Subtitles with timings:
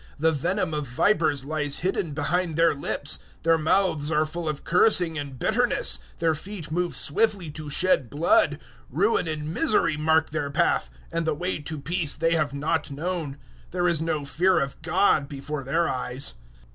[0.17, 4.63] "The venom of vipers lies hidden behind their lips." 003:014 "Their mouths are full of
[4.63, 8.49] cursing and bitterness." 003:015 "Their feet move swiftly to shed blood.
[8.53, 8.57] 003:016
[8.89, 12.89] Ruin and misery mark their path; 003:017 and the way to peace they have not
[12.89, 13.37] known." 003:018
[13.69, 16.33] "There is no fear of God before their eyes."